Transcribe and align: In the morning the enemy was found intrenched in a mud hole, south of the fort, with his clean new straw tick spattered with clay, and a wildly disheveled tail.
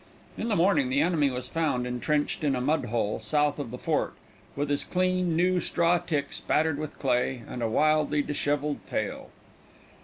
In 0.35 0.47
the 0.49 0.55
morning 0.55 0.89
the 0.89 0.99
enemy 0.99 1.29
was 1.29 1.47
found 1.47 1.85
intrenched 1.85 2.43
in 2.43 2.55
a 2.55 2.59
mud 2.59 2.85
hole, 2.85 3.19
south 3.19 3.59
of 3.59 3.69
the 3.69 3.77
fort, 3.77 4.15
with 4.55 4.71
his 4.71 4.83
clean 4.83 5.35
new 5.35 5.59
straw 5.59 5.99
tick 5.99 6.33
spattered 6.33 6.79
with 6.79 6.97
clay, 6.97 7.43
and 7.47 7.61
a 7.61 7.69
wildly 7.69 8.23
disheveled 8.23 8.79
tail. 8.87 9.29